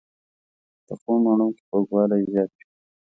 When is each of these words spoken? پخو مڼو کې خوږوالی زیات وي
پخو 0.85 1.13
مڼو 1.23 1.47
کې 1.55 1.63
خوږوالی 1.67 2.21
زیات 2.31 2.51
وي 2.57 2.65